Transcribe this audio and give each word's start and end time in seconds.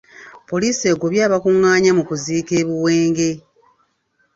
Poliisi 0.49 0.83
egobye 0.93 1.21
abakuղղaanye 1.27 1.89
mu 1.97 2.03
kuziika 2.09 2.51
e 2.61 2.63
Buwenge. 2.67 3.29